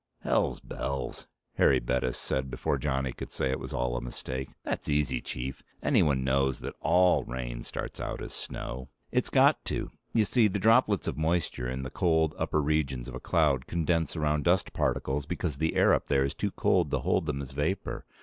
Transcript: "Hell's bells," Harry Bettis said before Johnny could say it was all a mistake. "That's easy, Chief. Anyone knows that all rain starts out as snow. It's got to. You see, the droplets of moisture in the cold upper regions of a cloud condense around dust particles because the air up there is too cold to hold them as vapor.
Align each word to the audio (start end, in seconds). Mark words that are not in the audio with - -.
"Hell's 0.21 0.59
bells," 0.59 1.27
Harry 1.57 1.77
Bettis 1.79 2.17
said 2.17 2.49
before 2.49 2.79
Johnny 2.79 3.13
could 3.13 3.31
say 3.31 3.51
it 3.51 3.59
was 3.59 3.71
all 3.71 3.95
a 3.95 4.01
mistake. 4.01 4.49
"That's 4.63 4.89
easy, 4.89 5.21
Chief. 5.21 5.61
Anyone 5.83 6.23
knows 6.23 6.59
that 6.61 6.73
all 6.81 7.23
rain 7.23 7.61
starts 7.61 7.99
out 7.99 8.19
as 8.19 8.33
snow. 8.33 8.89
It's 9.11 9.29
got 9.29 9.63
to. 9.65 9.91
You 10.11 10.25
see, 10.25 10.47
the 10.47 10.57
droplets 10.57 11.07
of 11.07 11.19
moisture 11.19 11.69
in 11.69 11.83
the 11.83 11.91
cold 11.91 12.33
upper 12.39 12.63
regions 12.63 13.07
of 13.07 13.13
a 13.13 13.19
cloud 13.19 13.67
condense 13.67 14.15
around 14.15 14.43
dust 14.45 14.73
particles 14.73 15.27
because 15.27 15.57
the 15.57 15.75
air 15.75 15.93
up 15.93 16.07
there 16.07 16.23
is 16.25 16.33
too 16.33 16.49
cold 16.49 16.89
to 16.89 16.97
hold 16.97 17.27
them 17.27 17.39
as 17.39 17.51
vapor. 17.51 18.03